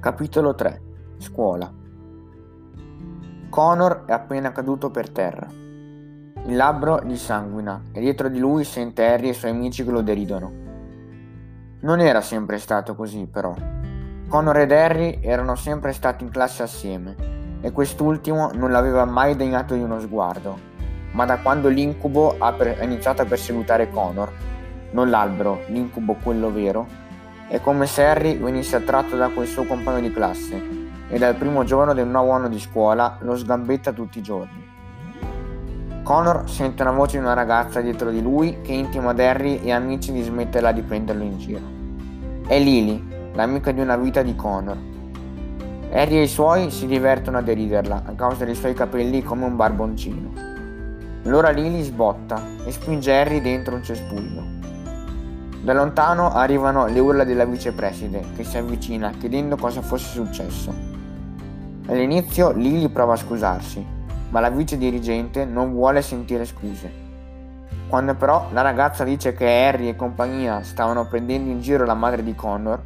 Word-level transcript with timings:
Capitolo 0.00 0.54
3 0.54 0.80
Scuola 1.18 1.70
Connor 3.50 4.04
è 4.06 4.12
appena 4.12 4.50
caduto 4.50 4.88
per 4.88 5.10
terra. 5.10 5.46
Il 5.50 6.56
labbro 6.56 7.02
gli 7.04 7.18
sanguina 7.18 7.82
e 7.92 8.00
dietro 8.00 8.30
di 8.30 8.38
lui 8.38 8.64
sente 8.64 9.04
Harry 9.04 9.26
e 9.26 9.30
i 9.32 9.34
suoi 9.34 9.50
amici 9.50 9.84
che 9.84 9.90
lo 9.90 10.00
deridono. 10.00 10.52
Non 11.80 12.00
era 12.00 12.22
sempre 12.22 12.56
stato 12.56 12.94
così, 12.94 13.26
però. 13.26 13.54
Connor 14.26 14.56
ed 14.56 14.72
Harry 14.72 15.18
erano 15.20 15.54
sempre 15.54 15.92
stati 15.92 16.24
in 16.24 16.30
classe 16.30 16.62
assieme 16.62 17.58
e 17.60 17.70
quest'ultimo 17.70 18.52
non 18.54 18.70
l'aveva 18.70 19.04
mai 19.04 19.36
degnato 19.36 19.74
di 19.74 19.82
uno 19.82 20.00
sguardo. 20.00 20.58
Ma 21.12 21.26
da 21.26 21.40
quando 21.40 21.68
l'incubo 21.68 22.36
ha, 22.38 22.54
per- 22.54 22.78
ha 22.80 22.84
iniziato 22.84 23.20
a 23.20 23.26
perseguitare 23.26 23.90
Connor, 23.90 24.32
non 24.92 25.10
l'albero, 25.10 25.60
l'incubo 25.66 26.16
quello 26.22 26.50
vero, 26.50 26.86
è 27.50 27.60
come 27.60 27.86
se 27.86 28.04
Harry 28.04 28.38
venisse 28.38 28.76
attratto 28.76 29.16
da 29.16 29.28
quel 29.28 29.48
suo 29.48 29.64
compagno 29.64 29.98
di 29.98 30.12
classe 30.12 30.62
e 31.08 31.18
dal 31.18 31.34
primo 31.34 31.64
giorno 31.64 31.92
del 31.92 32.06
nuovo 32.06 32.30
anno 32.30 32.48
di 32.48 32.60
scuola 32.60 33.18
lo 33.22 33.36
sgambetta 33.36 33.90
tutti 33.90 34.20
i 34.20 34.22
giorni. 34.22 34.68
Connor 36.04 36.48
sente 36.48 36.82
una 36.82 36.92
voce 36.92 37.18
di 37.18 37.24
una 37.24 37.34
ragazza 37.34 37.80
dietro 37.80 38.10
di 38.10 38.22
lui 38.22 38.60
che 38.62 38.70
intima 38.70 39.10
ad 39.10 39.18
Harry 39.18 39.58
e 39.64 39.72
amici 39.72 40.12
di 40.12 40.22
smetterla 40.22 40.70
di 40.70 40.82
prenderlo 40.82 41.24
in 41.24 41.38
giro. 41.38 41.62
È 42.46 42.56
Lily, 42.56 43.32
l'amica 43.32 43.72
di 43.72 43.80
una 43.80 43.96
vita 43.96 44.22
di 44.22 44.36
Connor. 44.36 44.76
Harry 45.90 46.18
e 46.18 46.22
i 46.22 46.28
suoi 46.28 46.70
si 46.70 46.86
divertono 46.86 47.38
a 47.38 47.42
deriderla 47.42 48.04
a 48.06 48.12
causa 48.12 48.44
dei 48.44 48.54
suoi 48.54 48.74
capelli 48.74 49.24
come 49.24 49.44
un 49.44 49.56
barboncino. 49.56 50.32
Allora 51.24 51.50
Lily 51.50 51.82
sbotta 51.82 52.40
e 52.64 52.70
spinge 52.70 53.12
Harry 53.12 53.40
dentro 53.40 53.74
un 53.74 53.82
cespuglio. 53.82 54.59
Da 55.62 55.74
lontano 55.74 56.32
arrivano 56.32 56.86
le 56.86 56.98
urla 57.00 57.24
della 57.24 57.44
vicepreside 57.44 58.24
che 58.34 58.44
si 58.44 58.56
avvicina 58.56 59.10
chiedendo 59.10 59.56
cosa 59.56 59.82
fosse 59.82 60.08
successo. 60.08 60.72
All'inizio 61.86 62.52
Lily 62.52 62.88
prova 62.88 63.12
a 63.12 63.16
scusarsi, 63.16 63.84
ma 64.30 64.40
la 64.40 64.48
vice 64.48 64.78
dirigente 64.78 65.44
non 65.44 65.72
vuole 65.72 66.00
sentire 66.00 66.46
scuse. 66.46 66.90
Quando 67.88 68.14
però 68.14 68.46
la 68.52 68.62
ragazza 68.62 69.04
dice 69.04 69.34
che 69.34 69.44
Harry 69.44 69.88
e 69.88 69.96
compagnia 69.96 70.62
stavano 70.62 71.06
prendendo 71.06 71.50
in 71.50 71.60
giro 71.60 71.84
la 71.84 71.92
madre 71.92 72.22
di 72.22 72.34
Connor, 72.34 72.82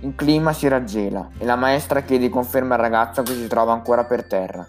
il 0.00 0.14
clima 0.16 0.52
si 0.52 0.66
raggela 0.66 1.28
e 1.38 1.44
la 1.44 1.54
maestra 1.54 2.00
chiede 2.00 2.28
conferma 2.28 2.74
al 2.74 2.80
ragazzo 2.80 3.22
che 3.22 3.32
si 3.32 3.46
trova 3.46 3.72
ancora 3.74 4.02
per 4.02 4.24
terra. 4.24 4.66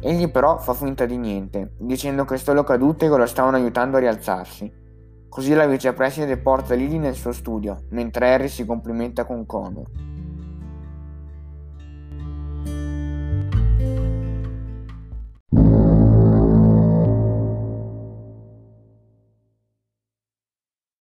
Egli 0.00 0.30
però 0.30 0.56
fa 0.56 0.72
finta 0.72 1.04
di 1.04 1.18
niente, 1.18 1.72
dicendo 1.76 2.24
che 2.24 2.38
solo 2.38 2.64
cadute 2.64 3.06
che 3.06 3.16
lo 3.16 3.26
stavano 3.26 3.56
aiutando 3.56 3.98
a 3.98 4.00
rialzarsi 4.00 4.84
Così 5.28 5.52
la 5.52 5.66
vicepresidente 5.66 6.36
porta 6.38 6.74
Lily 6.74 6.98
nel 6.98 7.14
suo 7.14 7.32
studio, 7.32 7.84
mentre 7.90 8.32
Harry 8.32 8.48
si 8.48 8.64
complimenta 8.64 9.24
con 9.24 9.44
Connor. 9.44 9.84